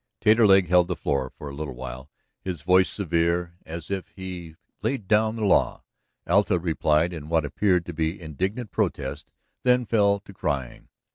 [0.19, 2.09] Taterleg held the floor for a little while,
[2.41, 5.83] his voice severe as if he laid down the law.
[6.25, 9.29] Alta replied in what appeared to be indignant protest,
[9.61, 10.89] then fell to crying.